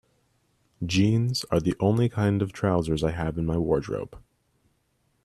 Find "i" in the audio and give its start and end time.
3.03-3.11